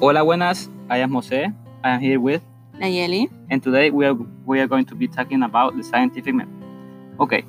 [0.00, 0.68] Hola, buenas.
[0.90, 1.50] I am Jose.
[1.82, 2.42] I am here with,
[2.78, 3.30] Nayeli.
[3.50, 4.14] and today we are
[4.46, 6.52] we are going to be talking about the scientific method.
[7.20, 7.44] Okay,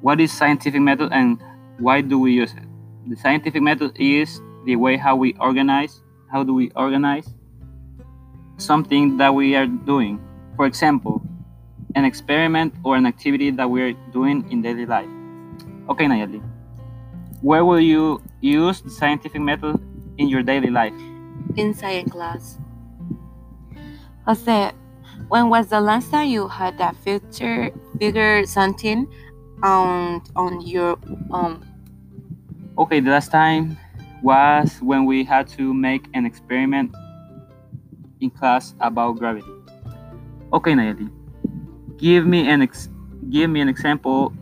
[0.00, 1.40] what is scientific method and
[1.78, 2.64] why do we use it?
[3.08, 6.02] The scientific method is the way how we organize.
[6.30, 7.28] How do we organize
[8.58, 10.20] something that we are doing?
[10.56, 11.22] For example,
[11.94, 15.08] an experiment or an activity that we are doing in daily life.
[15.88, 16.42] Okay, Nayeli.
[17.42, 19.78] Where will you use the scientific method
[20.18, 20.94] in your daily life?
[21.56, 22.58] In science class.
[24.26, 24.72] Jose,
[25.28, 29.06] when was the last time you had that figure figure something
[29.62, 30.98] on on your
[31.32, 31.62] um
[32.78, 33.78] Okay, the last time
[34.22, 36.94] was when we had to make an experiment
[38.20, 39.48] in class about gravity.
[40.52, 41.10] Okay, Nayeli,
[41.96, 42.90] give me an ex-
[43.30, 44.32] give me an example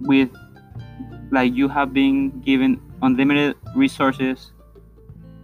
[0.00, 0.28] with
[1.30, 4.52] like you have been given unlimited resources.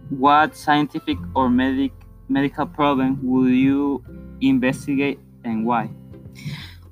[0.09, 1.91] What scientific or medic
[2.29, 4.03] medical problem would you
[4.41, 5.89] investigate and why?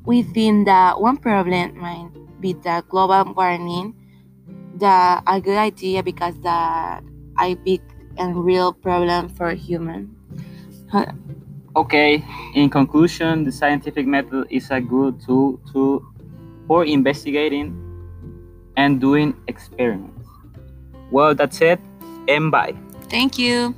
[0.05, 3.93] we think that one problem might be the global warming
[4.75, 7.03] that a good idea because that
[7.39, 7.81] a big
[8.17, 10.15] and real problem for human.
[11.75, 16.05] Okay, in conclusion, the scientific method is a good tool to
[16.67, 17.75] for investigating
[18.77, 20.25] and doing experiments.
[21.11, 21.81] Well, that's it,
[22.29, 22.73] and bye.
[23.15, 23.73] Thank you.